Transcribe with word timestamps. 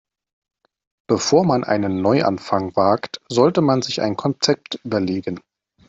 Bevor 1.07 1.45
man 1.45 1.63
einen 1.63 2.01
Neuanfang 2.01 2.75
wagt, 2.75 3.21
sollte 3.29 3.61
man 3.61 3.83
sich 3.83 4.01
ein 4.01 4.17
Konzept 4.17 4.79
überlegen. 4.83 5.39